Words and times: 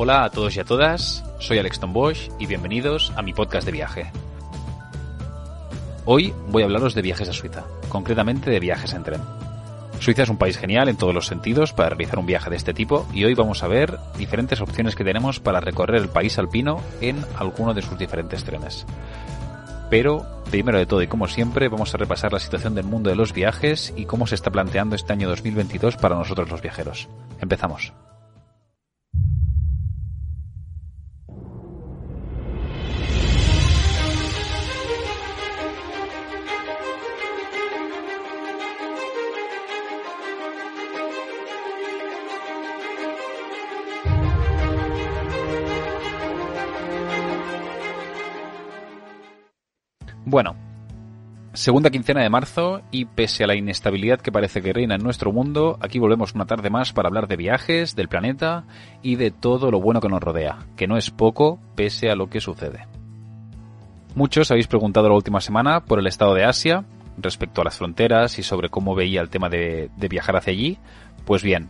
Hola 0.00 0.22
a 0.22 0.30
todos 0.30 0.54
y 0.54 0.60
a 0.60 0.64
todas, 0.64 1.24
soy 1.40 1.58
Alex 1.58 1.80
Bosch 1.88 2.30
y 2.38 2.46
bienvenidos 2.46 3.12
a 3.16 3.22
mi 3.22 3.32
podcast 3.32 3.66
de 3.66 3.72
viaje. 3.72 4.12
Hoy 6.04 6.32
voy 6.50 6.62
a 6.62 6.66
hablaros 6.66 6.94
de 6.94 7.02
viajes 7.02 7.28
a 7.28 7.32
Suiza, 7.32 7.64
concretamente 7.88 8.48
de 8.48 8.60
viajes 8.60 8.92
en 8.92 9.02
tren. 9.02 9.20
Suiza 9.98 10.22
es 10.22 10.28
un 10.28 10.36
país 10.36 10.56
genial 10.56 10.88
en 10.88 10.96
todos 10.96 11.12
los 11.12 11.26
sentidos 11.26 11.72
para 11.72 11.88
realizar 11.88 12.20
un 12.20 12.26
viaje 12.26 12.48
de 12.48 12.54
este 12.54 12.74
tipo 12.74 13.08
y 13.12 13.24
hoy 13.24 13.34
vamos 13.34 13.64
a 13.64 13.66
ver 13.66 13.98
diferentes 14.16 14.60
opciones 14.60 14.94
que 14.94 15.02
tenemos 15.02 15.40
para 15.40 15.58
recorrer 15.58 16.00
el 16.00 16.08
país 16.08 16.38
alpino 16.38 16.80
en 17.00 17.24
alguno 17.36 17.74
de 17.74 17.82
sus 17.82 17.98
diferentes 17.98 18.44
trenes. 18.44 18.86
Pero, 19.90 20.24
primero 20.48 20.78
de 20.78 20.86
todo 20.86 21.02
y 21.02 21.08
como 21.08 21.26
siempre, 21.26 21.68
vamos 21.68 21.92
a 21.92 21.98
repasar 21.98 22.32
la 22.32 22.38
situación 22.38 22.76
del 22.76 22.84
mundo 22.84 23.10
de 23.10 23.16
los 23.16 23.32
viajes 23.32 23.92
y 23.96 24.04
cómo 24.04 24.28
se 24.28 24.36
está 24.36 24.52
planteando 24.52 24.94
este 24.94 25.12
año 25.12 25.28
2022 25.28 25.96
para 25.96 26.14
nosotros 26.14 26.48
los 26.50 26.62
viajeros. 26.62 27.08
Empezamos. 27.40 27.92
Bueno, 50.24 50.56
segunda 51.52 51.90
quincena 51.90 52.22
de 52.22 52.30
marzo 52.30 52.82
y 52.90 53.04
pese 53.04 53.44
a 53.44 53.46
la 53.46 53.54
inestabilidad 53.54 54.20
que 54.20 54.32
parece 54.32 54.62
que 54.62 54.72
reina 54.72 54.94
en 54.94 55.02
nuestro 55.02 55.32
mundo, 55.32 55.78
aquí 55.80 55.98
volvemos 55.98 56.34
una 56.34 56.46
tarde 56.46 56.70
más 56.70 56.92
para 56.92 57.08
hablar 57.08 57.28
de 57.28 57.36
viajes, 57.36 57.96
del 57.96 58.08
planeta 58.08 58.64
y 59.02 59.16
de 59.16 59.30
todo 59.30 59.70
lo 59.70 59.80
bueno 59.80 60.00
que 60.00 60.08
nos 60.08 60.22
rodea, 60.22 60.58
que 60.76 60.86
no 60.86 60.96
es 60.96 61.10
poco 61.10 61.58
pese 61.74 62.10
a 62.10 62.16
lo 62.16 62.28
que 62.30 62.40
sucede. 62.40 62.86
Muchos 64.14 64.50
habéis 64.50 64.66
preguntado 64.66 65.08
la 65.08 65.14
última 65.14 65.40
semana 65.40 65.84
por 65.84 65.98
el 65.98 66.06
estado 66.06 66.34
de 66.34 66.44
Asia, 66.44 66.84
respecto 67.20 67.60
a 67.60 67.64
las 67.64 67.76
fronteras 67.76 68.38
y 68.38 68.42
sobre 68.42 68.68
cómo 68.68 68.94
veía 68.94 69.20
el 69.20 69.28
tema 69.28 69.48
de, 69.48 69.90
viajar 70.08 70.36
hacia 70.36 70.52
allí. 70.52 70.78
Pues 71.24 71.42
bien, 71.42 71.68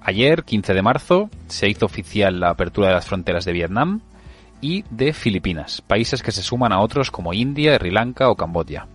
ayer, 0.00 0.44
15 0.44 0.74
de 0.74 0.82
marzo, 0.82 1.30
se 1.46 1.68
hizo 1.68 1.86
oficial 1.86 2.40
la 2.40 2.50
apertura 2.50 2.88
de 2.88 2.94
las 2.94 3.06
fronteras 3.06 3.44
de 3.44 3.52
Vietnam, 3.52 4.00
y 4.60 4.84
de 4.90 5.12
Filipinas, 5.12 5.80
países 5.80 6.22
que 6.22 6.32
se 6.32 6.42
suman 6.42 6.72
a 6.72 6.80
otros 6.80 7.10
como 7.10 7.32
India, 7.32 7.76
Sri 7.76 7.90
Lanka 7.90 8.30
o 8.30 8.36
Camboya. 8.36 8.86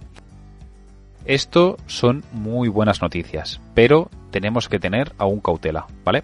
Esto 1.26 1.78
son 1.86 2.23
muy 2.31 2.67
buenas 2.67 3.02
noticias, 3.02 3.62
pero 3.76 4.09
tenemos 4.32 4.67
que 4.67 4.80
tener 4.80 5.14
aún 5.17 5.39
cautela, 5.39 5.86
¿vale? 6.04 6.23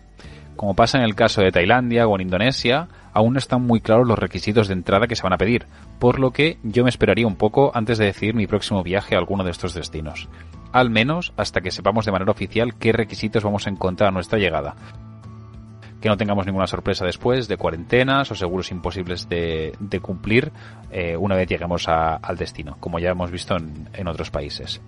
Como 0.56 0.74
pasa 0.74 0.98
en 0.98 1.04
el 1.04 1.14
caso 1.14 1.42
de 1.42 1.52
Tailandia 1.52 2.08
o 2.08 2.16
en 2.16 2.22
Indonesia, 2.22 2.88
aún 3.14 3.34
no 3.34 3.40
están 3.40 3.62
muy 3.62 3.80
claros 3.80 4.08
los 4.08 4.18
requisitos 4.18 4.68
de 4.68 4.74
entrada 4.74 5.08
que 5.08 5.16
se 5.16 5.22
van 5.22 5.34
a 5.34 5.38
pedir, 5.38 5.68
por 6.00 6.20
lo 6.20 6.32
que 6.32 6.58
yo 6.64 6.84
me 6.84 6.90
esperaría 6.90 7.28
un 7.28 7.36
poco 7.36 7.72
antes 7.76 8.00
de 8.00 8.06
decidir 8.06 8.34
mi 8.34 8.48
próximo 8.48 8.82
viaje 8.82 9.16
a 9.16 9.20
alguno 9.20 9.44
de 9.44 9.52
estos 9.52 9.76
destinos. 9.76 10.30
Al 10.72 10.90
menos 10.90 11.32
hasta 11.38 11.62
que 11.62 11.72
sepamos 11.72 12.06
de 12.06 12.12
manera 12.12 12.32
oficial 12.32 12.76
qué 12.76 12.92
requisitos 12.92 13.44
vamos 13.44 13.68
a 13.68 13.70
encontrar 13.70 14.10
a 14.10 14.12
nuestra 14.12 14.40
llegada, 14.40 14.76
que 16.08 16.12
no 16.12 16.18
tengamos 16.18 16.46
ninguna 16.46 16.68
sorpresa 16.68 17.06
después 17.06 17.50
de 17.50 17.58
cuarentenas 17.58 18.32
o 18.32 18.36
seguros 18.36 18.72
imposibles 18.72 19.28
de, 19.28 20.00
cumplir 20.02 20.54
eh, 20.90 21.18
una 21.18 21.36
vez 21.36 21.50
lleguemos 21.50 21.86
al 21.90 22.38
destino, 22.38 22.78
como 22.80 22.98
ya 22.98 23.10
hemos 23.10 23.30
visto 23.30 23.58
en, 23.58 24.08
otros 24.08 24.32
países. 24.32 24.80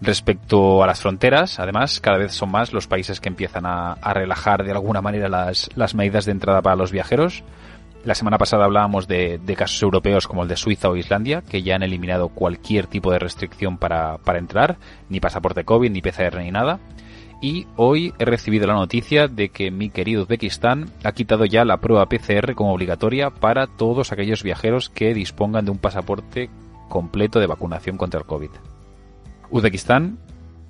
Respecto 0.00 0.82
a 0.82 0.86
las 0.86 1.02
fronteras, 1.02 1.60
además, 1.60 2.00
cada 2.00 2.16
vez 2.16 2.32
son 2.32 2.50
más 2.50 2.72
los 2.72 2.86
países 2.86 3.20
que 3.20 3.28
empiezan 3.28 3.66
a, 3.66 3.94
relajar 4.14 4.64
de 4.64 4.72
alguna 4.72 5.02
manera 5.02 5.28
las, 5.28 5.94
medidas 5.94 6.24
de 6.24 6.32
entrada 6.32 6.62
para 6.62 6.76
los 6.76 6.90
viajeros. 6.90 7.44
La 8.06 8.14
semana 8.14 8.38
pasada 8.38 8.64
hablábamos 8.64 9.06
de, 9.06 9.38
casos 9.54 9.82
europeos 9.82 10.26
como 10.26 10.44
el 10.44 10.48
de 10.48 10.56
Suiza 10.56 10.88
o 10.88 10.96
Islandia, 10.96 11.42
que 11.42 11.62
ya 11.62 11.76
han 11.76 11.82
eliminado 11.82 12.28
cualquier 12.30 12.86
tipo 12.86 13.12
de 13.12 13.18
restricción 13.18 13.76
para, 13.76 14.16
para 14.16 14.38
entrar, 14.38 14.78
ni 15.10 15.20
pasaporte 15.20 15.64
COVID, 15.64 15.90
ni 15.90 16.00
PCR, 16.00 16.38
ni 16.38 16.50
nada 16.50 16.80
y 17.40 17.66
hoy 17.76 18.12
he 18.18 18.24
recibido 18.24 18.66
la 18.66 18.74
noticia 18.74 19.26
de 19.26 19.48
que 19.48 19.70
mi 19.70 19.88
querido 19.88 20.22
Uzbekistán 20.22 20.90
ha 21.04 21.12
quitado 21.12 21.46
ya 21.46 21.64
la 21.64 21.78
prueba 21.78 22.06
PCR 22.06 22.54
como 22.54 22.74
obligatoria 22.74 23.30
para 23.30 23.66
todos 23.66 24.12
aquellos 24.12 24.42
viajeros 24.42 24.90
que 24.90 25.14
dispongan 25.14 25.64
de 25.64 25.70
un 25.70 25.78
pasaporte 25.78 26.50
completo 26.88 27.40
de 27.40 27.46
vacunación 27.46 27.96
contra 27.96 28.20
el 28.20 28.26
COVID. 28.26 28.50
Uzbekistán, 29.50 30.18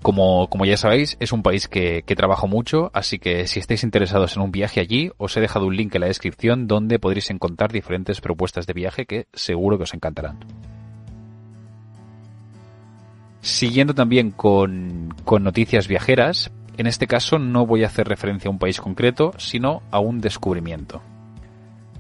como, 0.03 0.49
como 0.49 0.65
ya 0.65 0.77
sabéis, 0.77 1.17
es 1.19 1.33
un 1.33 1.43
país 1.43 1.67
que, 1.67 2.03
que 2.07 2.17
trabajo 2.17 2.47
mucho, 2.47 2.91
así 2.95 3.19
que 3.19 3.47
si 3.47 3.59
estáis 3.59 3.83
interesados 3.83 4.37
en 4.37 4.43
un 4.43 4.53
viaje 4.53 4.81
allí, 4.81 5.11
os 5.19 5.37
he 5.37 5.41
dejado 5.41 5.67
un 5.67 5.77
link 5.77 5.95
en 5.95 6.03
la 6.03 6.07
descripción 6.07 6.69
donde 6.69 6.99
podréis 6.99 7.31
encontrar 7.31 7.73
diferentes 7.73 8.21
propuestas 8.21 8.67
de 8.67 8.73
viaje 8.75 9.07
que 9.07 9.27
seguro 9.33 9.77
que 9.77 9.85
os 9.85 9.95
encantarán. 9.95 10.39
Siguiendo 13.43 13.95
también 13.95 14.31
con, 14.31 15.15
con 15.25 15.43
noticias 15.43 15.89
viajeras, 15.89 16.51
en 16.81 16.87
este 16.87 17.07
caso 17.07 17.39
no 17.39 17.67
voy 17.67 17.85
a 17.85 17.89
hacer 17.89 18.09
referencia 18.09 18.49
a 18.49 18.53
un 18.53 18.59
país 18.59 18.81
concreto, 18.81 19.35
sino 19.37 19.83
a 19.91 20.01
un 20.01 20.23
descubrimiento. 20.23 21.03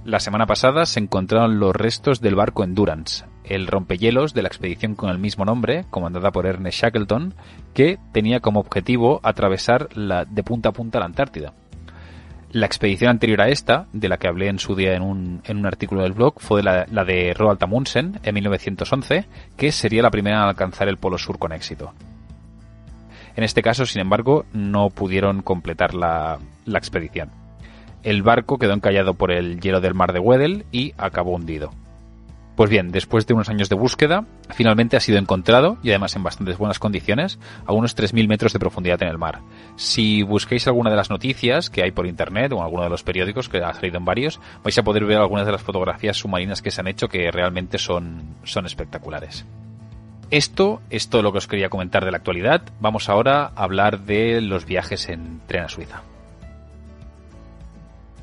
La 0.06 0.20
semana 0.20 0.46
pasada 0.46 0.86
se 0.86 1.00
encontraron 1.00 1.60
los 1.60 1.76
restos 1.76 2.22
del 2.22 2.34
barco 2.34 2.64
Endurance, 2.64 3.26
el 3.44 3.66
rompehielos 3.66 4.32
de 4.32 4.40
la 4.40 4.48
expedición 4.48 4.94
con 4.94 5.10
el 5.10 5.18
mismo 5.18 5.44
nombre, 5.44 5.84
comandada 5.90 6.30
por 6.30 6.46
Ernest 6.46 6.80
Shackleton, 6.80 7.34
que 7.74 7.98
tenía 8.12 8.40
como 8.40 8.60
objetivo 8.60 9.20
atravesar 9.22 9.94
la, 9.94 10.24
de 10.24 10.42
punta 10.42 10.70
a 10.70 10.72
punta 10.72 10.98
la 10.98 11.04
Antártida. 11.04 11.52
La 12.50 12.64
expedición 12.64 13.10
anterior 13.10 13.42
a 13.42 13.48
esta, 13.50 13.86
de 13.92 14.08
la 14.08 14.16
que 14.16 14.28
hablé 14.28 14.48
en 14.48 14.58
su 14.58 14.74
día 14.74 14.94
en 14.94 15.02
un, 15.02 15.66
artículo 15.66 16.04
del 16.04 16.14
blog, 16.14 16.40
fue 16.40 16.62
la, 16.62 16.86
la 16.90 17.04
de 17.04 17.34
Roald 17.34 17.62
Amundsen 17.62 18.18
en 18.22 18.34
1911, 18.34 19.26
que 19.58 19.72
sería 19.72 20.00
la 20.00 20.10
primera 20.10 20.38
en 20.38 20.48
alcanzar 20.48 20.88
el 20.88 20.96
Polo 20.96 21.18
Sur 21.18 21.38
con 21.38 21.52
éxito. 21.52 21.92
En 23.40 23.44
este 23.44 23.62
caso, 23.62 23.86
sin 23.86 24.02
embargo, 24.02 24.44
no 24.52 24.90
pudieron 24.90 25.40
completar 25.40 25.94
la, 25.94 26.38
expedición. 26.66 27.30
El 28.02 28.22
barco 28.22 28.58
quedó 28.58 28.74
encallado 28.74 29.14
por 29.14 29.32
el 29.32 29.60
hielo 29.62 29.80
del 29.80 29.94
mar 29.94 30.12
de 30.12 30.18
Weddell 30.18 30.66
y 30.72 30.92
acabó 30.98 31.30
hundido. 31.30 31.70
Pues 32.54 32.68
bien, 32.68 32.92
después 32.92 33.26
de 33.26 33.32
unos 33.32 33.48
años 33.48 33.70
de 33.70 33.76
búsqueda, 33.76 34.26
finalmente 34.50 34.98
ha 34.98 35.00
sido 35.00 35.16
encontrado 35.16 35.78
y 35.82 35.88
además 35.88 36.14
en 36.16 36.22
bastantes 36.22 36.58
buenas 36.58 36.78
condiciones, 36.78 37.38
a 37.64 37.72
unos 37.72 37.96
3.000 37.96 38.28
metros 38.28 38.52
de 38.52 38.58
profundidad 38.58 39.02
en 39.02 39.08
el 39.08 39.16
mar. 39.16 39.40
Si 39.76 40.22
busquéis 40.22 40.66
alguna 40.66 40.90
de 40.90 40.96
las 40.96 41.08
noticias 41.08 41.70
que 41.70 41.82
hay 41.82 41.92
por 41.92 42.06
internet 42.06 42.52
o 42.52 42.62
alguno 42.62 42.82
de 42.82 42.90
los 42.90 43.04
periódicos, 43.04 43.48
que 43.48 43.64
ha 43.64 43.72
salido 43.72 43.96
en 43.96 44.04
varios, 44.04 44.38
vais 44.62 44.76
a 44.76 44.84
poder 44.84 45.06
ver 45.06 45.16
algunas 45.16 45.46
de 45.46 45.52
las 45.52 45.62
fotografías 45.62 46.18
submarinas 46.18 46.60
que 46.60 46.70
se 46.70 46.82
han 46.82 46.88
hecho 46.88 47.08
que 47.08 47.30
realmente 47.30 47.78
son 47.78 48.36
espectaculares. 48.66 49.46
Esto 50.30 50.80
es 50.90 51.08
todo 51.08 51.22
lo 51.22 51.32
que 51.32 51.38
os 51.38 51.48
quería 51.48 51.70
comentar 51.70 52.04
de 52.04 52.12
la 52.12 52.18
actualidad. 52.18 52.62
Vamos 52.80 53.08
ahora 53.08 53.46
a 53.56 53.64
hablar 53.64 54.00
de 54.02 54.40
los 54.40 54.64
viajes 54.64 55.08
en 55.08 55.40
tren 55.48 55.64
a 55.64 55.68
Suiza. 55.68 56.02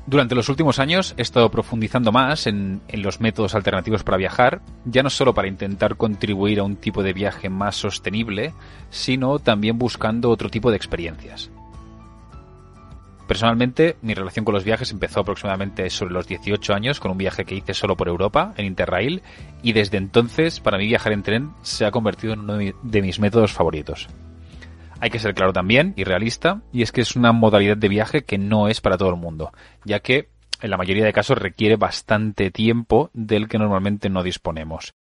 Durante 0.06 0.34
los 0.34 0.48
últimos 0.48 0.78
años 0.78 1.12
he 1.18 1.22
estado 1.22 1.50
profundizando 1.50 2.10
más 2.10 2.46
en, 2.46 2.80
en, 2.88 3.02
los 3.02 3.20
métodos 3.20 3.54
alternativos 3.54 4.04
para 4.04 4.16
viajar, 4.16 4.62
ya 4.86 5.02
no 5.02 5.10
solo 5.10 5.34
para 5.34 5.48
intentar 5.48 5.96
contribuir 5.96 6.60
a 6.60 6.62
un 6.62 6.76
tipo 6.76 7.02
de 7.02 7.12
viaje 7.12 7.50
más 7.50 7.76
sostenible, 7.76 8.54
sino 8.88 9.38
también 9.38 9.76
buscando 9.76 10.30
otro 10.30 10.48
tipo 10.48 10.70
de 10.70 10.78
experiencias. 10.78 11.50
Personalmente, 13.28 13.98
mi 14.00 14.14
relación 14.14 14.46
con 14.46 14.54
los 14.54 14.64
viajes 14.64 14.90
empezó 14.90 15.20
aproximadamente 15.20 15.90
sobre 15.90 16.14
los 16.14 16.26
18 16.26 16.72
años 16.72 16.98
con 16.98 17.10
un 17.10 17.18
viaje 17.18 17.44
que 17.44 17.54
hice 17.54 17.74
solo 17.74 17.94
por 17.94 18.08
Europa, 18.08 18.54
en 18.56 18.64
Interrail, 18.64 19.22
y 19.62 19.74
desde 19.74 19.98
entonces, 19.98 20.60
para 20.60 20.78
mí 20.78 20.86
viajar 20.86 21.12
en 21.12 21.22
tren 21.22 21.50
se 21.60 21.84
ha 21.84 21.90
convertido 21.90 22.32
en 22.32 22.40
uno 22.40 22.56
de 22.56 23.02
mis 23.02 23.20
métodos 23.20 23.52
favoritos. 23.52 24.08
Hay 24.98 25.10
que 25.10 25.18
ser 25.18 25.34
claro 25.34 25.52
también 25.52 25.92
y 25.94 26.04
realista, 26.04 26.62
y 26.72 26.80
es 26.80 26.90
que 26.90 27.02
es 27.02 27.16
una 27.16 27.32
modalidad 27.32 27.76
de 27.76 27.90
viaje 27.90 28.24
que 28.24 28.38
no 28.38 28.66
es 28.66 28.80
para 28.80 28.96
todo 28.96 29.10
el 29.10 29.16
mundo, 29.16 29.52
ya 29.84 30.00
que 30.00 30.30
en 30.62 30.70
la 30.70 30.78
mayoría 30.78 31.04
de 31.04 31.12
casos 31.12 31.36
requiere 31.36 31.76
bastante 31.76 32.50
tiempo 32.50 33.10
del 33.12 33.46
que 33.46 33.58
normalmente 33.58 34.08
no 34.08 34.22
disponemos. 34.22 34.94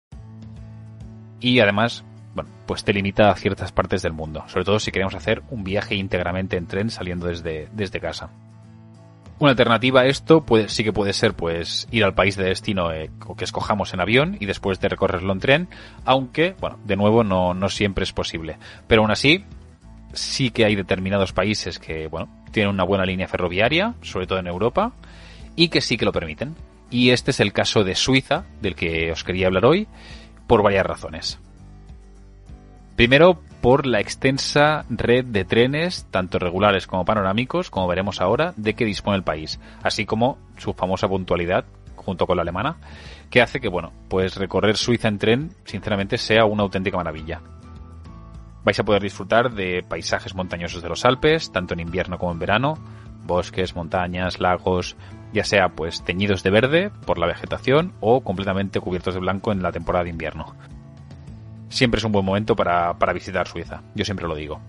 Y 1.39 1.61
además, 1.61 2.03
bueno, 2.37 2.51
pues 2.67 2.83
te 2.83 2.93
limita 2.93 3.31
a 3.31 3.35
ciertas 3.35 3.71
partes 3.71 4.03
del 4.03 4.13
mundo, 4.13 4.43
sobre 4.47 4.63
todo 4.63 4.79
si 4.79 4.91
queremos 4.91 5.15
hacer 5.15 5.41
un 5.49 5.63
viaje 5.63 5.95
íntegramente 5.95 6.55
en 6.55 6.67
tren 6.67 6.91
saliendo 6.91 7.25
desde, 7.25 7.67
desde 7.73 7.99
casa. 7.99 8.29
Una 9.39 9.51
alternativa 9.51 10.01
a 10.01 10.05
esto 10.05 10.45
puede, 10.45 10.69
sí 10.69 10.83
que 10.83 10.93
puede 10.93 11.13
ser 11.13 11.33
pues 11.33 11.87
ir 11.89 12.03
al 12.03 12.13
país 12.13 12.37
de 12.37 12.43
destino 12.45 12.91
eh, 12.91 13.09
que 13.35 13.43
escojamos 13.43 13.91
en 13.95 14.01
avión 14.01 14.37
y 14.39 14.45
después 14.45 14.79
de 14.79 14.87
recorrerlo 14.87 15.33
en 15.33 15.39
tren, 15.39 15.67
aunque, 16.05 16.55
bueno, 16.59 16.77
de 16.85 16.95
nuevo 16.95 17.23
no, 17.23 17.55
no 17.55 17.69
siempre 17.69 18.03
es 18.03 18.13
posible. 18.13 18.59
Pero 18.87 19.01
aún 19.01 19.11
así, 19.11 19.43
sí 20.13 20.51
que 20.51 20.65
hay 20.65 20.75
determinados 20.75 21.33
países 21.33 21.79
que, 21.79 22.05
bueno, 22.05 22.29
tienen 22.51 22.71
una 22.71 22.83
buena 22.83 23.03
línea 23.03 23.27
ferroviaria, 23.27 23.95
sobre 24.03 24.27
todo 24.27 24.37
en 24.37 24.47
Europa, 24.47 24.93
y 25.55 25.69
que 25.69 25.81
sí 25.81 25.97
que 25.97 26.05
lo 26.05 26.11
permiten. 26.11 26.55
Y 26.91 27.09
este 27.09 27.31
es 27.31 27.39
el 27.39 27.51
caso 27.51 27.83
de 27.83 27.95
Suiza, 27.95 28.45
del 28.61 28.75
que 28.75 29.11
os 29.11 29.23
quería 29.23 29.47
hablar 29.47 29.65
hoy, 29.65 29.87
por 30.45 30.61
varias 30.61 30.85
razones. 30.85 31.39
Primero, 32.97 33.39
por 33.61 33.85
la 33.85 33.99
extensa 33.99 34.83
red 34.89 35.23
de 35.23 35.45
trenes, 35.45 36.07
tanto 36.09 36.39
regulares 36.39 36.87
como 36.87 37.05
panorámicos, 37.05 37.69
como 37.69 37.87
veremos 37.87 38.21
ahora, 38.21 38.55
de 38.57 38.73
que 38.73 38.85
dispone 38.85 39.17
el 39.17 39.23
país, 39.23 39.59
así 39.83 40.07
como 40.07 40.39
su 40.57 40.73
famosa 40.73 41.07
puntualidad 41.07 41.65
junto 41.95 42.25
con 42.25 42.37
la 42.37 42.41
alemana, 42.41 42.77
que 43.29 43.39
hace 43.43 43.59
que, 43.59 43.67
bueno, 43.67 43.93
pues 44.09 44.35
recorrer 44.37 44.77
Suiza 44.77 45.09
en 45.09 45.19
tren, 45.19 45.51
sinceramente, 45.63 46.17
sea 46.17 46.45
una 46.45 46.63
auténtica 46.63 46.97
maravilla. 46.97 47.39
Vais 48.63 48.79
a 48.79 48.83
poder 48.83 49.03
disfrutar 49.03 49.53
de 49.53 49.85
paisajes 49.87 50.33
montañosos 50.33 50.81
de 50.81 50.89
los 50.89 51.05
Alpes, 51.05 51.51
tanto 51.51 51.75
en 51.75 51.81
invierno 51.81 52.17
como 52.17 52.31
en 52.31 52.39
verano, 52.39 52.79
bosques, 53.27 53.75
montañas, 53.75 54.39
lagos, 54.39 54.95
ya 55.33 55.43
sea 55.43 55.69
pues 55.69 56.03
teñidos 56.03 56.41
de 56.41 56.49
verde 56.49 56.91
por 57.05 57.19
la 57.19 57.27
vegetación 57.27 57.93
o 57.99 58.21
completamente 58.21 58.79
cubiertos 58.79 59.13
de 59.13 59.19
blanco 59.19 59.51
en 59.51 59.61
la 59.61 59.71
temporada 59.71 60.05
de 60.05 60.09
invierno. 60.09 60.55
Siempre 61.69 61.99
es 61.99 62.03
un 62.03 62.11
buen 62.11 62.25
momento 62.25 62.55
para, 62.55 62.97
para 62.97 63.13
visitar 63.13 63.47
Suiza, 63.47 63.81
yo 63.95 64.05
siempre 64.05 64.27
lo 64.27 64.35
digo. 64.35 64.59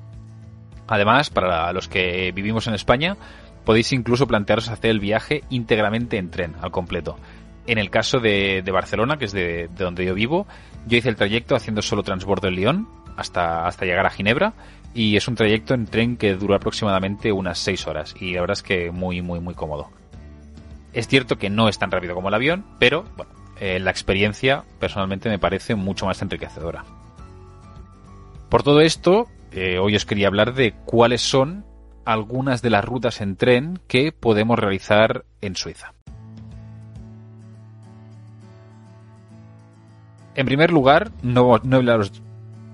Además, 0.88 1.30
para 1.30 1.72
los 1.72 1.86
que 1.86 2.32
vivimos 2.32 2.66
en 2.66 2.74
España, 2.74 3.16
podéis 3.64 3.92
incluso 3.92 4.26
plantearos 4.26 4.70
hacer 4.70 4.90
el 4.90 5.00
viaje 5.00 5.44
íntegramente 5.50 6.16
en 6.16 6.30
tren, 6.30 6.54
al 6.62 6.70
completo. 6.70 7.18
En 7.66 7.76
el 7.76 7.90
caso 7.90 8.18
de, 8.18 8.64
Barcelona, 8.72 9.18
que 9.18 9.26
es 9.26 9.32
de, 9.32 9.68
donde 9.76 10.06
yo 10.06 10.14
vivo, 10.14 10.46
yo 10.86 10.96
hice 10.96 11.10
el 11.10 11.16
trayecto 11.16 11.54
haciendo 11.54 11.82
solo 11.82 12.02
transbordo 12.02 12.48
en 12.48 12.54
Lyon 12.54 12.88
hasta, 13.16 13.66
hasta 13.66 13.84
llegar 13.84 14.06
a 14.06 14.10
Ginebra 14.10 14.54
y 14.94 15.16
es 15.16 15.28
un 15.28 15.34
trayecto 15.34 15.74
en 15.74 15.84
tren 15.84 16.16
que 16.16 16.34
dura 16.34 16.56
aproximadamente 16.56 17.30
unas 17.30 17.58
6 17.58 17.86
horas 17.86 18.14
y 18.18 18.32
la 18.32 18.40
verdad 18.40 18.56
es 18.56 18.62
que 18.62 18.90
muy, 18.90 19.20
muy, 19.20 19.38
muy 19.40 19.52
cómodo. 19.52 19.90
Es 20.94 21.06
cierto 21.06 21.36
que 21.36 21.50
no 21.50 21.68
es 21.68 21.78
tan 21.78 21.90
rápido 21.90 22.14
como 22.14 22.28
el 22.28 22.34
avión, 22.34 22.64
pero 22.78 23.04
bueno, 23.18 23.32
eh, 23.60 23.78
la 23.80 23.90
experiencia 23.90 24.64
personalmente 24.78 25.28
me 25.28 25.38
parece 25.38 25.74
mucho 25.74 26.06
más 26.06 26.22
enriquecedora. 26.22 26.84
Por 28.48 28.62
todo 28.62 28.80
esto, 28.80 29.26
eh, 29.52 29.78
hoy 29.78 29.96
os 29.96 30.06
quería 30.06 30.28
hablar 30.28 30.54
de 30.54 30.72
cuáles 30.84 31.22
son 31.22 31.64
algunas 32.04 32.62
de 32.62 32.70
las 32.70 32.84
rutas 32.84 33.20
en 33.20 33.36
tren 33.36 33.80
que 33.86 34.12
podemos 34.12 34.58
realizar 34.58 35.24
en 35.40 35.56
Suiza. 35.56 35.92
En 40.34 40.46
primer 40.46 40.70
lugar, 40.70 41.10
no, 41.22 41.54
hablaros, 41.54 42.22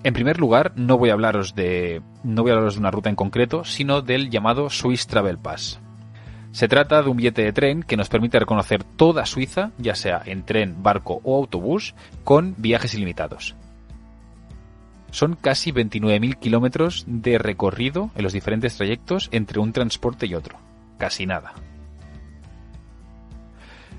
en 0.03 0.13
primer 0.13 0.39
lugar, 0.39 0.75
no 0.77 0.99
voy 0.99 1.11
a 1.11 1.15
hablaros 1.15 1.55
de 1.55 2.03
no 2.23 2.43
voy 2.43 2.51
a 2.51 2.55
hablaros 2.55 2.75
de 2.75 2.81
una 2.81 2.91
ruta 2.91 3.09
en 3.09 3.17
concreto, 3.17 3.65
sino 3.65 4.03
del 4.03 4.31
llamado 4.31 4.69
Swiss 4.69 5.07
Travel 5.07 5.39
Pass. 5.39 5.81
Se 6.55 6.69
trata 6.69 7.03
de 7.03 7.09
un 7.11 7.17
billete 7.17 7.43
de 7.43 7.53
tren 7.53 7.83
que 7.83 7.97
nos 7.97 8.09
permite 8.09 8.39
reconocer 8.39 8.85
toda 8.85 9.27
Suiza, 9.27 9.73
ya 9.77 9.97
sea 9.97 10.23
en 10.25 10.45
tren, 10.45 10.85
barco 10.85 11.21
o 11.25 11.37
autobús, 11.37 11.97
con 12.23 12.55
viajes 12.59 12.95
ilimitados. 12.95 13.57
Son 15.11 15.35
casi 15.35 15.73
29.000 15.73 16.39
kilómetros 16.39 17.07
de 17.09 17.39
recorrido 17.39 18.13
en 18.15 18.23
los 18.23 18.33
diferentes 18.33 18.77
trayectos 18.77 19.31
entre 19.33 19.59
un 19.59 19.73
transporte 19.73 20.27
y 20.27 20.37
otro. 20.37 20.57
Casi 20.97 21.27
nada. 21.27 21.55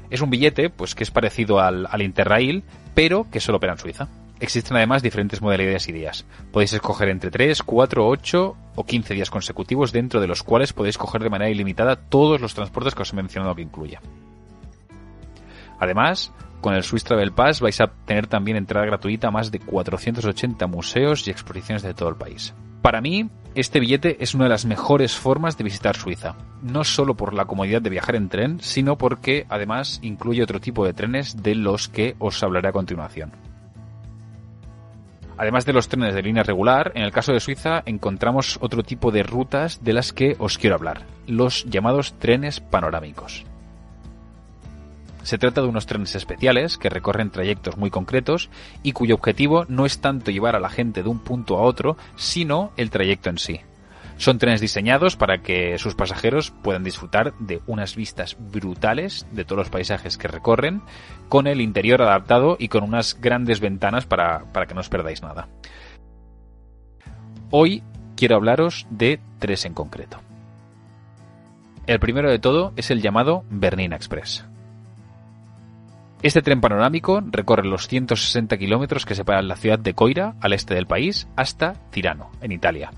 Es 0.10 0.22
un 0.22 0.30
billete, 0.30 0.70
pues 0.70 0.96
que 0.96 1.04
es 1.04 1.12
parecido 1.12 1.60
al, 1.60 2.02
Interrail, 2.02 2.64
pero 2.94 3.30
que 3.30 3.42
solo 3.42 3.58
opera 3.58 3.74
en 3.74 3.80
Suiza. 3.80 4.08
Existen 4.40 4.76
además 4.76 5.02
diferentes 5.02 5.42
modalidades 5.42 5.88
y 5.88 5.94
días. 5.94 6.26
Podéis 6.52 6.74
escoger 6.74 7.10
entre 7.10 7.32
3, 7.32 7.64
4, 7.64 8.08
8 8.08 8.58
o 8.76 8.86
15 8.86 9.14
días 9.14 9.30
consecutivos 9.30 9.94
dentro 9.94 10.20
de 10.20 10.28
los 10.28 10.44
cuales 10.44 10.74
podéis 10.74 10.98
coger 10.98 11.24
de 11.24 11.30
manera 11.30 11.50
ilimitada 11.50 11.96
todos 11.96 12.42
los 12.42 12.54
transportes 12.54 12.94
que 12.94 13.04
os 13.04 13.14
he 13.14 13.16
mencionado 13.16 13.56
que 13.56 13.62
incluya. 13.62 14.02
Además, 15.80 16.34
con 16.62 16.74
el 16.74 16.84
Swiss 16.84 17.04
Travel 17.04 17.32
Pass 17.32 17.62
vais 17.62 17.80
a 17.80 17.88
tener 18.06 18.28
también 18.28 18.58
entrada 18.58 18.86
gratuita 18.86 19.30
a 19.30 19.32
más 19.32 19.52
de 19.52 19.60
480 19.60 20.68
museos 20.68 21.28
y 21.28 21.32
exposiciones 21.32 21.84
de 21.84 21.94
todo 21.94 22.10
el 22.10 22.16
país. 22.16 22.54
Para 22.82 23.02
mí, 23.02 23.30
este 23.56 23.80
billete 23.80 24.18
es 24.20 24.36
una 24.36 24.46
de 24.46 24.50
las 24.50 24.66
mejores 24.66 25.16
formas 25.16 25.58
de 25.58 25.64
visitar 25.64 25.96
Suiza, 25.96 26.36
no 26.62 26.84
solo 26.84 27.16
por 27.16 27.34
la 27.34 27.46
comodidad 27.46 27.82
de 27.82 27.90
viajar 27.90 28.16
en 28.16 28.30
tren, 28.30 28.60
sino 28.60 28.98
porque 28.98 29.46
además 29.50 30.00
incluye 30.04 30.44
otro 30.44 30.60
tipo 30.60 30.86
de 30.86 30.94
trenes 30.94 31.42
de 31.42 31.56
los 31.56 31.88
que 31.88 32.16
os 32.20 32.44
hablaré 32.44 32.68
a 32.68 32.74
continuación. 32.74 33.32
Además 35.38 35.66
de 35.66 35.74
los 35.74 35.90
trenes 35.90 36.14
de 36.16 36.22
línea 36.22 36.44
regular, 36.44 36.92
en 36.96 37.04
el 37.04 37.12
caso 37.12 37.34
de 37.34 37.40
Suiza 37.40 37.84
encontramos 37.86 38.58
otro 38.62 38.84
tipo 38.84 39.12
de 39.12 39.24
rutas 39.24 39.84
de 39.84 39.94
las 39.94 40.14
que 40.14 40.36
os 40.40 40.58
quiero 40.58 40.76
hablar, 40.76 41.04
los 41.28 41.66
llamados 41.66 42.14
trenes 42.20 42.62
panorámicos. 42.62 43.46
Se 45.24 45.38
trata 45.38 45.62
de 45.62 45.68
unos 45.68 45.88
trenes 45.88 46.16
especiales 46.16 46.78
que 46.78 46.90
recorren 46.90 47.32
trayectos 47.32 47.78
muy 47.78 47.90
concretos 47.90 48.50
y 48.84 48.92
cuyo 48.92 49.16
objetivo 49.16 49.66
no 49.68 49.86
es 49.86 50.00
tanto 50.00 50.32
llevar 50.32 50.56
a 50.56 50.60
la 50.60 50.70
gente 50.70 51.02
de 51.02 51.10
un 51.10 51.20
punto 51.20 51.58
a 51.58 51.62
otro, 51.62 51.98
sino 52.16 52.72
el 52.78 52.92
trayecto 52.92 53.30
en 53.30 53.40
sí. 53.40 53.62
Son 54.18 54.38
trenes 54.38 54.62
diseñados 54.62 55.18
para 55.18 55.40
que 55.40 55.78
sus 55.78 55.96
pasajeros 55.96 56.52
puedan 56.64 56.84
disfrutar 56.84 57.34
de 57.40 57.62
unas 57.68 57.96
vistas 57.96 58.38
brutales 58.40 59.28
de 59.32 59.44
todos 59.44 59.60
los 59.60 59.70
paisajes 59.70 60.18
que 60.18 60.28
recorren, 60.28 60.82
con 61.28 61.48
el 61.48 61.60
interior 61.60 62.02
adaptado 62.02 62.56
y 62.58 62.70
con 62.70 62.84
unas 62.84 63.20
grandes 63.20 63.60
ventanas 63.60 64.06
para, 64.06 64.46
para 64.54 64.68
que 64.68 64.74
no 64.74 64.80
os 64.80 64.90
perdáis 64.90 65.22
nada. 65.22 65.50
Hoy 67.52 67.84
quiero 68.16 68.38
hablaros 68.38 68.88
de 68.90 69.20
tres 69.40 69.66
en 69.66 69.74
concreto. 69.74 70.22
El 71.88 72.00
primero 72.00 72.32
de 72.32 72.40
todo 72.40 72.74
es 72.78 72.90
el 72.90 73.02
llamado 73.02 73.44
Bernina 73.50 73.96
Express. 73.96 74.46
Este 76.24 76.42
tren 76.42 76.62
panorámico 76.62 77.22
recorre 77.22 77.68
los 77.68 77.88
160 77.88 78.58
kilómetros 78.58 79.06
que 79.06 79.14
separan 79.14 79.48
la 79.48 79.58
ciudad 79.58 79.78
de 79.78 79.94
Coira, 79.94 80.34
al 80.42 80.54
este 80.54 80.74
del 80.74 80.88
país, 80.88 81.28
hasta 81.36 81.74
Tirano, 81.92 82.32
en 82.42 82.52
Italia. 82.52 82.92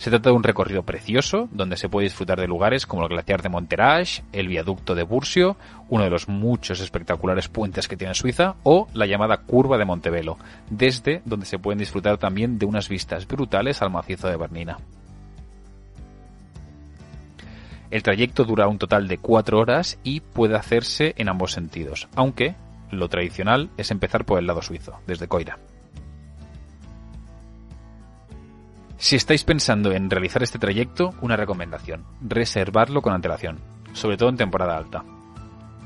Se 0.00 0.08
trata 0.08 0.30
de 0.30 0.36
un 0.36 0.42
recorrido 0.42 0.82
precioso, 0.82 1.50
donde 1.52 1.76
se 1.76 1.90
puede 1.90 2.06
disfrutar 2.06 2.40
de 2.40 2.48
lugares 2.48 2.86
como 2.86 3.02
el 3.02 3.10
glaciar 3.10 3.42
de 3.42 3.50
Monterage, 3.50 4.22
el 4.32 4.48
viaducto 4.48 4.94
de 4.94 5.02
Bursio, 5.02 5.58
uno 5.90 6.04
de 6.04 6.08
los 6.08 6.26
muchos 6.26 6.80
espectaculares 6.80 7.48
puentes 7.48 7.86
que 7.86 7.98
tiene 7.98 8.14
Suiza, 8.14 8.54
o 8.62 8.88
la 8.94 9.04
llamada 9.04 9.42
curva 9.42 9.76
de 9.76 9.84
Montevelo, 9.84 10.38
desde 10.70 11.20
donde 11.26 11.44
se 11.44 11.58
pueden 11.58 11.80
disfrutar 11.80 12.16
también 12.16 12.58
de 12.58 12.64
unas 12.64 12.88
vistas 12.88 13.28
brutales 13.28 13.82
al 13.82 13.90
macizo 13.90 14.26
de 14.26 14.38
Bernina. 14.38 14.78
El 17.90 18.02
trayecto 18.02 18.44
dura 18.44 18.68
un 18.68 18.78
total 18.78 19.06
de 19.06 19.18
cuatro 19.18 19.58
horas 19.58 19.98
y 20.02 20.20
puede 20.20 20.56
hacerse 20.56 21.12
en 21.18 21.28
ambos 21.28 21.52
sentidos, 21.52 22.08
aunque 22.14 22.54
lo 22.90 23.10
tradicional 23.10 23.68
es 23.76 23.90
empezar 23.90 24.24
por 24.24 24.38
el 24.38 24.46
lado 24.46 24.62
suizo, 24.62 24.98
desde 25.06 25.28
Coira. 25.28 25.58
Si 29.00 29.16
estáis 29.16 29.44
pensando 29.44 29.92
en 29.92 30.10
realizar 30.10 30.42
este 30.42 30.58
trayecto, 30.58 31.14
una 31.22 31.34
recomendación, 31.34 32.04
reservarlo 32.20 33.00
con 33.00 33.14
antelación, 33.14 33.58
sobre 33.94 34.18
todo 34.18 34.28
en 34.28 34.36
temporada 34.36 34.76
alta. 34.76 35.04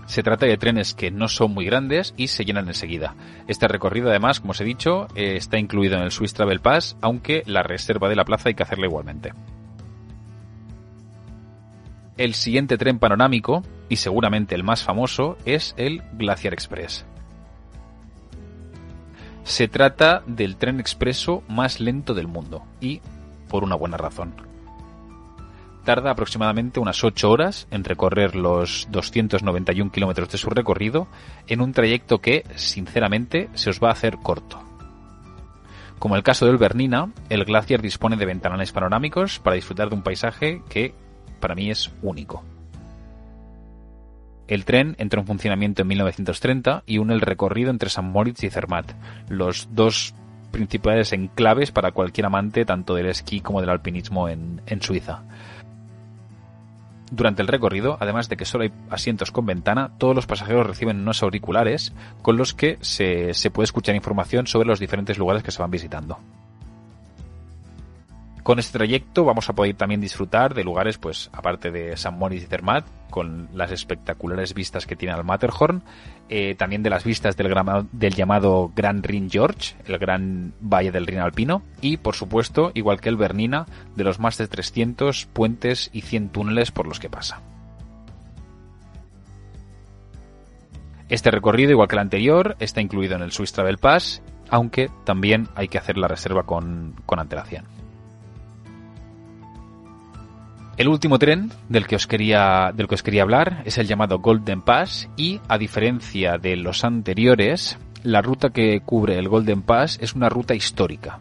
Se 0.07 0.25
trata 0.25 0.47
de 0.47 0.57
trenes 0.57 0.95
que 0.95 1.13
no 1.13 1.29
son 1.29 1.55
muy 1.55 1.65
grandes 1.65 2.13
y 2.17 2.27
se 2.27 2.45
llenan 2.45 2.67
enseguida. 2.67 3.15
Este 3.47 3.69
recorrido, 3.69 4.11
además, 4.11 4.41
como 4.41 4.51
os 4.51 4.61
he 4.61 4.65
dicho, 4.65 5.07
eh, 5.15 5.37
está 5.37 5.59
incluido 5.59 5.97
en 5.97 6.03
el 6.03 6.11
Swiss 6.11 6.35
Travel 6.35 6.59
Pass, 6.59 6.97
aunque 7.03 7.45
la 7.47 7.63
reserva 7.63 8.09
de 8.09 8.17
la 8.17 8.25
plaza 8.25 8.49
hay 8.49 8.57
que 8.57 8.65
hacerla 8.65 8.87
igualmente. 8.87 9.33
El 12.17 12.35
siguiente 12.35 12.77
tren 12.79 12.99
panorámico, 12.99 13.63
y 13.89 13.95
seguramente 13.95 14.57
el 14.57 14.65
más 14.65 14.83
famoso, 14.83 15.39
es 15.45 15.73
el 15.79 16.03
Glaciar 16.15 16.53
Express. 16.53 17.07
Se 19.45 19.69
trata 19.69 20.23
del 20.27 20.57
tren 20.57 20.81
expreso 20.81 21.43
más 21.49 21.79
lento 21.79 22.15
del 22.15 22.27
mundo, 22.27 22.65
y 22.81 23.03
por 23.55 23.63
una 23.63 23.77
buena 23.77 23.97
razón. 23.97 24.35
Tarda 25.85 26.11
aproximadamente 26.11 26.81
unas 26.81 27.05
8 27.05 27.31
horas 27.31 27.69
en 27.71 27.85
recorrer 27.85 28.35
los 28.35 28.89
291 28.91 29.93
kilómetros 29.93 30.29
de 30.29 30.39
su 30.39 30.51
recorrido 30.51 31.07
en 31.47 31.61
un 31.61 31.71
trayecto 31.71 32.19
que, 32.19 32.45
sinceramente, 32.57 33.49
se 33.55 33.71
os 33.71 33.79
va 33.79 33.91
a 33.91 33.93
hacer 33.93 34.17
corto. 34.17 34.61
Como 36.01 36.17
el 36.17 36.25
caso 36.25 36.47
del 36.47 36.59
Bernina, 36.59 37.13
el 37.29 37.45
Glaciar 37.45 37.81
dispone 37.81 38.17
de 38.17 38.27
ventanales 38.27 38.73
panorámicos 38.73 39.39
para 39.39 39.55
disfrutar 39.55 39.89
de 39.89 39.95
un 39.95 40.03
paisaje 40.03 40.61
que 40.69 40.93
para 41.39 41.55
mí 41.55 41.71
es 41.71 41.93
único. 42.03 42.43
El 44.49 44.65
tren 44.65 44.97
entró 44.99 45.21
en 45.21 45.29
funcionamiento 45.29 45.83
en 45.83 45.89
1930 45.89 46.83
y 46.87 46.99
une 46.99 47.15
el 47.15 47.21
recorrido 47.21 47.71
entre 47.71 47.89
San 47.89 48.11
Moritz 48.11 48.43
y 48.43 48.51
Zermatt, 48.51 48.91
los 49.29 49.69
dos 49.77 50.13
principales 50.55 51.13
enclaves 51.13 51.73
para 51.73 51.91
cualquier 51.91 52.27
amante 52.27 52.65
tanto 52.65 52.95
del 52.95 53.07
esquí 53.07 53.41
como 53.41 53.61
del 53.61 53.71
alpinismo 53.71 54.29
en, 54.29 54.61
Suiza. 54.81 55.23
Durante 57.11 57.43
el 57.43 57.49
recorrido, 57.49 57.99
además 58.01 58.29
de 58.29 58.37
que 58.37 58.45
solo 58.45 58.65
hay 58.65 58.73
asientos 58.89 59.33
con 59.33 59.47
ventana, 59.47 59.91
todos 59.99 60.15
los 60.15 60.27
pasajeros 60.27 60.67
reciben 60.67 61.01
unos 61.01 61.23
auriculares 61.23 61.93
con 62.23 62.37
los 62.37 62.55
que 62.55 62.79
se 62.81 63.51
puede 63.51 63.65
escuchar 63.65 63.97
información 63.97 64.47
sobre 64.47 64.69
los 64.69 64.81
diferentes 64.81 65.19
lugares 65.19 65.43
que 65.43 65.51
se 65.51 65.61
van 65.61 65.71
visitando. 65.71 66.19
Con 68.45 68.59
este 68.59 68.77
trayecto 68.77 69.25
vamos 69.25 69.49
a 69.49 69.55
poder 69.55 69.75
también 69.75 70.03
disfrutar 70.03 70.53
de 70.53 70.65
lugares, 70.65 70.99
pues, 70.99 71.31
aparte 71.33 71.71
de 71.71 71.97
San 71.97 72.19
Moritz 72.19 72.43
y 72.43 72.47
Zermatt, 72.47 72.85
con 73.09 73.49
las 73.55 73.71
espectaculares 73.71 74.53
vistas 74.53 74.87
que 74.87 74.97
tiene 74.97 75.15
al 75.15 75.25
Matterhorn, 75.25 75.83
eh, 76.29 76.55
también 76.55 76.83
de 76.83 76.91
las 76.91 77.05
vistas 77.05 77.39
del, 77.39 78.15
llamado 78.15 78.71
Gran 78.77 79.03
Rin 79.03 79.31
George, 79.31 79.77
el 79.87 79.97
gran 79.97 80.53
valle 80.61 80.93
del 80.93 81.07
Rin 81.07 81.21
alpino, 81.21 81.63
y, 81.81 81.97
por 81.97 82.17
supuesto, 82.17 82.71
igual 82.75 83.01
que 83.01 83.09
el 83.09 83.17
Bernina, 83.17 83.65
de 83.97 84.05
los 84.05 84.21
más 84.21 84.37
de 84.37 84.47
300 84.47 85.25
puentes 85.25 85.89
y 85.95 86.03
100 86.03 86.29
túneles 86.29 86.71
por 86.71 86.87
los 86.87 87.01
que 87.01 87.09
pasa. 87.09 87.41
Este 91.09 91.31
recorrido, 91.31 91.71
igual 91.71 91.89
que 91.89 91.95
el 91.95 92.01
anterior, 92.01 92.57
está 92.61 92.83
incluido 92.83 93.17
en 93.17 93.23
el 93.23 93.33
Swiss 93.33 93.55
Travel 93.55 93.79
Pass, 93.79 94.21
aunque 94.51 94.91
también 95.05 95.49
hay 95.55 95.69
que 95.69 95.79
hacer 95.79 95.97
la 95.97 96.09
reserva 96.09 96.43
con, 96.43 96.95
con 97.07 97.19
antelación. 97.19 97.84
El 100.77 100.89
último 100.89 101.21
tren 101.21 101.53
del 101.69 101.87
que 101.87 101.95
os 101.95 102.09
quería 102.09 102.73
del 102.75 102.89
que 102.89 102.97
os 102.97 103.05
quería 103.05 103.23
hablar 103.23 103.63
es 103.65 103.79
el 103.79 103.87
llamado 103.87 104.19
Golden 104.19 104.61
Pass 104.61 105.09
y 105.17 105.41
a 105.47 105.57
diferencia 105.57 106.37
de 106.37 106.57
los 106.57 106.83
anteriores, 106.83 107.79
la 108.03 108.23
ruta 108.23 108.51
que 108.51 108.81
cubre 108.81 109.17
el 109.17 109.29
Golden 109.29 109.63
Pass 109.63 109.99
es 110.03 110.15
una 110.15 110.29
ruta 110.29 110.57
histórica 110.57 111.21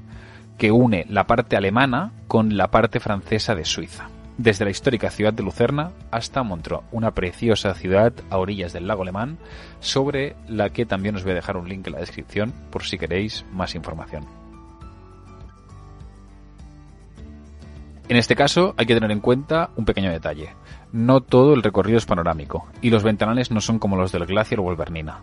que 0.58 0.72
une 0.72 1.06
la 1.08 1.28
parte 1.28 1.56
alemana 1.56 2.14
con 2.28 2.58
la 2.58 2.72
parte 2.72 3.00
francesa 3.00 3.54
de 3.54 3.64
Suiza. 3.64 4.10
Desde 4.40 4.66
la 4.66 4.72
histórica 4.72 5.12
ciudad 5.12 5.34
de 5.34 5.44
Lucerna 5.44 5.92
hasta 6.10 6.42
Montreux, 6.42 6.84
una 6.92 7.12
preciosa 7.12 7.76
ciudad 7.76 8.12
a 8.32 8.40
orillas 8.40 8.74
del 8.74 8.88
lago 8.88 9.04
alemán, 9.04 9.38
sobre 9.80 10.36
la 10.48 10.72
que 10.72 10.88
también 10.88 11.16
os 11.16 11.24
voy 11.24 11.34
a 11.34 11.36
dejar 11.36 11.58
un 11.58 11.70
link 11.70 11.86
en 11.86 11.94
la 11.94 12.00
descripción 12.00 12.52
por 12.72 12.84
si 12.84 12.98
queréis 12.98 13.46
más 13.52 13.76
información. 13.76 14.43
En 18.14 18.20
este 18.20 18.36
caso 18.36 18.76
hay 18.78 18.86
que 18.86 18.94
tener 18.94 19.10
en 19.10 19.22
cuenta 19.22 19.72
un 19.76 19.86
pequeño 19.86 20.12
detalle. 20.12 20.54
No 20.92 21.22
todo 21.22 21.56
el 21.56 21.64
recorrido 21.64 21.98
es 21.98 22.06
panorámico, 22.06 22.68
y 22.80 22.92
los 22.92 23.02
ventanales 23.02 23.50
no 23.50 23.60
son 23.60 23.80
como 23.80 23.96
los 23.96 24.12
del 24.12 24.28
Glacier 24.28 24.62
Wolvernina. 24.62 25.22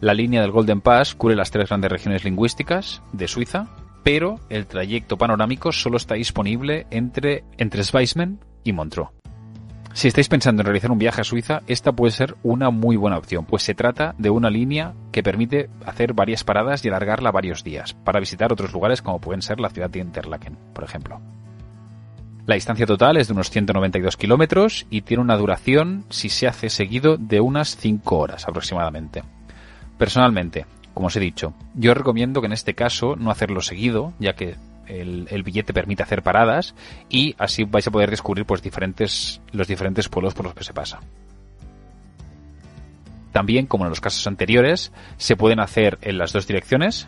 La 0.00 0.14
línea 0.14 0.40
del 0.40 0.50
Golden 0.50 0.80
Pass 0.80 1.14
cubre 1.14 1.36
las 1.36 1.50
tres 1.50 1.68
grandes 1.68 1.92
regiones 1.92 2.24
lingüísticas 2.24 3.02
de 3.12 3.28
Suiza, 3.28 3.66
pero 4.02 4.40
el 4.48 4.66
trayecto 4.66 5.18
panorámico 5.18 5.70
solo 5.70 5.98
está 5.98 6.14
disponible 6.14 6.86
entre, 6.90 7.44
entre 7.58 7.82
y 8.64 8.72
Montreux. 8.72 9.10
Si 9.92 10.08
estáis 10.08 10.30
pensando 10.30 10.62
en 10.62 10.66
realizar 10.66 10.90
un 10.90 10.98
viaje 10.98 11.20
a 11.20 11.24
Suiza, 11.24 11.60
esta 11.66 11.92
puede 11.92 12.12
ser 12.12 12.36
una 12.42 12.70
muy 12.70 12.96
buena 12.96 13.18
opción, 13.18 13.44
pues 13.44 13.64
se 13.64 13.74
trata 13.74 14.14
de 14.16 14.30
una 14.30 14.48
línea 14.48 14.94
que 15.12 15.22
permite 15.22 15.68
hacer 15.84 16.14
varias 16.14 16.42
paradas 16.42 16.82
y 16.86 16.88
alargarla 16.88 17.32
varios 17.32 17.64
días, 17.64 17.92
para 17.92 18.18
visitar 18.18 18.50
otros 18.50 18.72
lugares 18.72 19.02
como 19.02 19.20
pueden 19.20 19.42
ser 19.42 19.60
la 19.60 19.68
ciudad 19.68 19.90
de 19.90 19.98
Interlaken, 19.98 20.56
por 20.72 20.84
ejemplo. 20.84 21.20
La 22.50 22.56
distancia 22.56 22.84
total 22.84 23.16
es 23.16 23.28
de 23.28 23.34
unos 23.34 23.48
192 23.48 24.16
kilómetros 24.16 24.84
y 24.90 25.02
tiene 25.02 25.22
una 25.22 25.36
duración, 25.36 26.04
si 26.08 26.28
se 26.28 26.48
hace 26.48 26.68
seguido, 26.68 27.16
de 27.16 27.40
unas 27.40 27.76
5 27.76 28.18
horas 28.18 28.48
aproximadamente. 28.48 29.22
Personalmente, 29.96 30.66
como 30.92 31.06
os 31.06 31.14
he 31.14 31.20
dicho, 31.20 31.54
yo 31.76 31.94
recomiendo 31.94 32.40
que 32.40 32.48
en 32.48 32.52
este 32.52 32.74
caso 32.74 33.14
no 33.14 33.30
hacerlo 33.30 33.60
seguido, 33.60 34.14
ya 34.18 34.32
que 34.32 34.56
el, 34.88 35.42
billete 35.44 35.72
permite 35.72 36.02
hacer 36.02 36.24
paradas 36.24 36.74
y 37.08 37.36
así 37.38 37.62
vais 37.62 37.86
a 37.86 37.92
poder 37.92 38.10
descubrir 38.10 38.44
pues, 38.46 38.62
los 39.52 39.68
diferentes 39.68 40.08
pueblos 40.08 40.34
por 40.34 40.46
los 40.46 40.54
que 40.54 40.64
se 40.64 40.74
pasa. 40.74 40.98
También, 43.30 43.66
como 43.66 43.84
en 43.84 43.90
los 43.90 44.00
casos 44.00 44.26
anteriores, 44.26 44.90
se 45.18 45.36
pueden 45.36 45.60
hacer 45.60 45.98
en 46.02 46.18
las 46.18 46.32
dos 46.32 46.48
direcciones, 46.48 47.06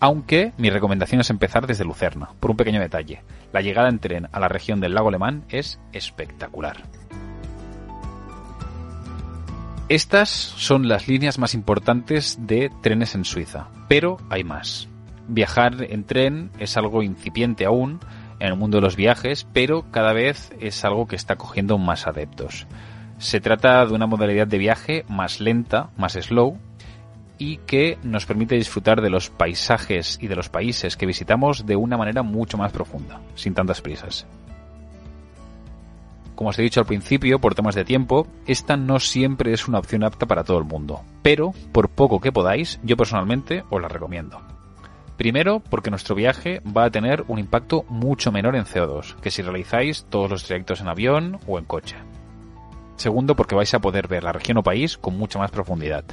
aunque 0.00 0.52
mi 0.56 0.70
recomendación 0.70 1.20
es 1.20 1.30
empezar 1.30 1.66
desde 1.66 1.84
Lucerna, 1.84 2.30
por 2.40 2.50
un 2.50 2.56
pequeño 2.56 2.80
detalle. 2.80 3.22
La 3.52 3.60
llegada 3.60 3.90
en 3.90 3.98
tren 3.98 4.28
a 4.32 4.40
la 4.40 4.48
región 4.48 4.80
del 4.80 4.94
lago 4.94 5.08
alemán 5.08 5.44
es 5.50 5.78
espectacular. 5.92 6.78
Estas 9.90 10.30
son 10.30 10.88
las 10.88 11.08
líneas 11.08 11.38
más 11.38 11.52
importantes 11.52 12.38
de 12.46 12.70
trenes 12.80 13.14
en 13.14 13.24
Suiza, 13.24 13.68
pero 13.88 14.18
hay 14.30 14.44
más. 14.44 14.88
Viajar 15.28 15.84
en 15.90 16.04
tren 16.04 16.50
es 16.58 16.76
algo 16.76 17.02
incipiente 17.02 17.64
aún 17.64 18.00
en 18.38 18.46
el 18.46 18.56
mundo 18.56 18.78
de 18.78 18.82
los 18.82 18.96
viajes, 18.96 19.46
pero 19.52 19.90
cada 19.90 20.12
vez 20.12 20.52
es 20.60 20.84
algo 20.84 21.06
que 21.06 21.16
está 21.16 21.36
cogiendo 21.36 21.76
más 21.76 22.06
adeptos. 22.06 22.66
Se 23.18 23.40
trata 23.40 23.84
de 23.84 23.92
una 23.92 24.06
modalidad 24.06 24.46
de 24.46 24.58
viaje 24.58 25.04
más 25.08 25.40
lenta, 25.40 25.90
más 25.96 26.14
slow, 26.14 26.58
y 27.40 27.56
que 27.56 27.98
nos 28.02 28.26
permite 28.26 28.54
disfrutar 28.54 29.00
de 29.00 29.08
los 29.08 29.30
paisajes 29.30 30.18
y 30.20 30.28
de 30.28 30.36
los 30.36 30.50
países 30.50 30.96
que 30.98 31.06
visitamos 31.06 31.64
de 31.64 31.74
una 31.74 31.96
manera 31.96 32.22
mucho 32.22 32.58
más 32.58 32.70
profunda, 32.70 33.22
sin 33.34 33.54
tantas 33.54 33.80
prisas. 33.80 34.26
Como 36.34 36.50
os 36.50 36.58
he 36.58 36.62
dicho 36.62 36.80
al 36.80 36.86
principio, 36.86 37.38
por 37.38 37.54
temas 37.54 37.74
de 37.74 37.84
tiempo, 37.84 38.26
esta 38.46 38.76
no 38.76 39.00
siempre 39.00 39.54
es 39.54 39.66
una 39.66 39.78
opción 39.78 40.04
apta 40.04 40.26
para 40.26 40.44
todo 40.44 40.58
el 40.58 40.64
mundo, 40.64 41.02
pero 41.22 41.52
por 41.72 41.88
poco 41.88 42.20
que 42.20 42.30
podáis, 42.30 42.78
yo 42.82 42.96
personalmente 42.98 43.64
os 43.70 43.80
la 43.80 43.88
recomiendo. 43.88 44.42
Primero, 45.16 45.60
porque 45.60 45.90
nuestro 45.90 46.14
viaje 46.14 46.60
va 46.60 46.84
a 46.84 46.90
tener 46.90 47.24
un 47.28 47.38
impacto 47.38 47.84
mucho 47.88 48.32
menor 48.32 48.54
en 48.54 48.64
CO2 48.64 49.16
que 49.16 49.30
si 49.30 49.40
realizáis 49.40 50.04
todos 50.10 50.30
los 50.30 50.44
trayectos 50.44 50.82
en 50.82 50.88
avión 50.88 51.40
o 51.46 51.58
en 51.58 51.64
coche. 51.64 51.96
Segundo, 52.96 53.34
porque 53.34 53.54
vais 53.54 53.72
a 53.72 53.80
poder 53.80 54.08
ver 54.08 54.24
la 54.24 54.32
región 54.32 54.58
o 54.58 54.62
país 54.62 54.98
con 54.98 55.16
mucha 55.16 55.38
más 55.38 55.50
profundidad. 55.50 56.04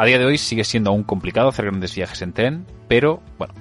A 0.00 0.06
día 0.06 0.18
de 0.18 0.24
hoy 0.24 0.38
sigue 0.38 0.64
siendo 0.64 0.88
aún 0.88 1.02
complicado 1.02 1.50
hacer 1.50 1.66
grandes 1.66 1.94
viajes 1.94 2.22
en 2.22 2.32
tren, 2.32 2.64
pero 2.88 3.20
bueno, 3.36 3.52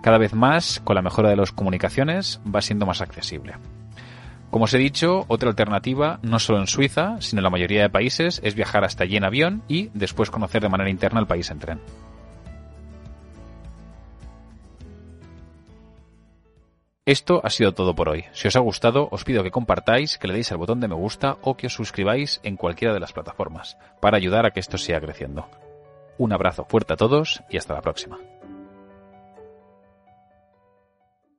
cada 0.00 0.16
vez 0.16 0.32
más, 0.32 0.80
con 0.84 0.94
la 0.94 1.02
mejora 1.02 1.28
de 1.28 1.34
las 1.34 1.50
comunicaciones, 1.50 2.40
va 2.46 2.62
siendo 2.62 2.86
más 2.86 3.00
accesible. 3.00 3.54
Como 4.52 4.66
os 4.66 4.74
he 4.74 4.78
dicho, 4.78 5.24
otra 5.26 5.48
alternativa, 5.48 6.20
no 6.22 6.38
solo 6.38 6.60
en 6.60 6.68
Suiza, 6.68 7.16
sino 7.20 7.40
en 7.40 7.42
la 7.42 7.50
mayoría 7.50 7.82
de 7.82 7.90
países, 7.90 8.40
es 8.44 8.54
viajar 8.54 8.84
hasta 8.84 9.02
allí 9.02 9.16
en 9.16 9.24
avión 9.24 9.64
y 9.66 9.90
después 9.92 10.30
conocer 10.30 10.62
de 10.62 10.68
manera 10.68 10.88
interna 10.88 11.18
el 11.18 11.26
país 11.26 11.50
en 11.50 11.58
tren. 11.58 11.80
Esto 17.06 17.40
ha 17.44 17.50
sido 17.50 17.72
todo 17.72 17.94
por 17.94 18.08
hoy. 18.08 18.24
Si 18.32 18.48
os 18.48 18.56
ha 18.56 18.60
gustado, 18.60 19.06
os 19.12 19.22
pido 19.22 19.44
que 19.44 19.52
compartáis, 19.52 20.18
que 20.18 20.26
le 20.26 20.34
deis 20.34 20.50
al 20.50 20.58
botón 20.58 20.80
de 20.80 20.88
me 20.88 20.96
gusta 20.96 21.38
o 21.40 21.56
que 21.56 21.68
os 21.68 21.72
suscribáis 21.72 22.40
en 22.42 22.56
cualquiera 22.56 22.92
de 22.92 22.98
las 22.98 23.12
plataformas, 23.12 23.78
para 24.00 24.16
ayudar 24.16 24.44
a 24.44 24.50
que 24.50 24.58
esto 24.58 24.76
siga 24.76 25.00
creciendo. 25.00 25.48
Un 26.18 26.32
abrazo 26.32 26.66
fuerte 26.68 26.94
a 26.94 26.96
todos 26.96 27.44
y 27.48 27.58
hasta 27.58 27.74
la 27.74 27.80
próxima. 27.80 28.18